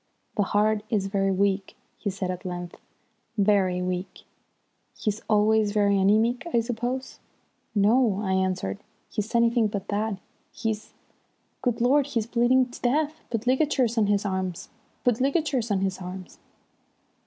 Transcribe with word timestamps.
"The 0.35 0.41
heart 0.41 0.81
is 0.89 1.05
very 1.05 1.29
weak," 1.29 1.75
he 1.99 2.09
said 2.09 2.31
at 2.31 2.43
length. 2.43 2.75
"Very 3.37 3.83
weak. 3.83 4.23
He's 4.97 5.21
always 5.29 5.73
very 5.73 5.93
anæmic, 5.93 6.41
I 6.55 6.59
suppose?" 6.61 7.19
"No," 7.75 8.19
I 8.23 8.33
answered. 8.33 8.79
"He's 9.11 9.35
anything 9.35 9.67
but 9.67 9.89
that. 9.89 10.17
He's 10.51 10.95
Good 11.61 11.81
Lord, 11.81 12.07
he's 12.07 12.25
bleeding 12.25 12.71
to 12.71 12.81
death! 12.81 13.13
Put 13.29 13.45
ligatures 13.45 13.95
on 13.95 14.07
his 14.07 14.25
arms. 14.25 14.69
Put 15.03 15.21
ligatures 15.21 15.69
on 15.69 15.81
his 15.81 15.99
arms." 16.01 16.39